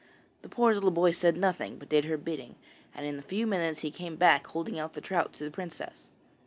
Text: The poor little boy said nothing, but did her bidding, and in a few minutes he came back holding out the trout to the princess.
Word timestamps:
The 0.41 0.49
poor 0.49 0.73
little 0.73 0.89
boy 0.89 1.11
said 1.11 1.37
nothing, 1.37 1.77
but 1.77 1.87
did 1.89 2.05
her 2.05 2.17
bidding, 2.17 2.55
and 2.95 3.05
in 3.05 3.19
a 3.19 3.21
few 3.21 3.45
minutes 3.45 3.81
he 3.81 3.91
came 3.91 4.15
back 4.15 4.47
holding 4.47 4.79
out 4.79 4.93
the 4.93 4.99
trout 4.99 5.31
to 5.33 5.43
the 5.43 5.51
princess. 5.51 6.09